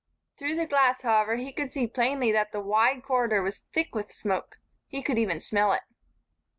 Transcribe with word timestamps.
Through 0.35 0.55
the 0.55 0.65
glass, 0.65 1.03
however, 1.03 1.35
he 1.35 1.53
could 1.53 1.71
plainly 1.93 2.29
see 2.29 2.31
that 2.31 2.51
the 2.51 2.59
wide 2.59 3.03
corridor 3.03 3.43
was 3.43 3.59
thick 3.71 3.93
with 3.93 4.11
smoke. 4.11 4.55
He 4.87 5.03
could 5.03 5.19
even 5.19 5.39
smell 5.39 5.73
it. 5.73 5.83